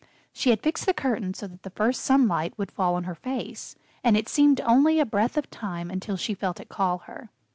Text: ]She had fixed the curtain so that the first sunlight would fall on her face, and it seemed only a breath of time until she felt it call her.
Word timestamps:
]She 0.33 0.49
had 0.49 0.63
fixed 0.63 0.87
the 0.87 0.95
curtain 0.95 1.35
so 1.35 1.45
that 1.45 1.61
the 1.61 1.69
first 1.69 2.01
sunlight 2.01 2.55
would 2.57 2.71
fall 2.71 2.95
on 2.95 3.03
her 3.03 3.13
face, 3.13 3.75
and 4.03 4.17
it 4.17 4.27
seemed 4.27 4.59
only 4.61 4.99
a 4.99 5.05
breath 5.05 5.37
of 5.37 5.47
time 5.51 5.91
until 5.91 6.17
she 6.17 6.33
felt 6.33 6.59
it 6.59 6.69
call 6.69 7.03
her. 7.05 7.29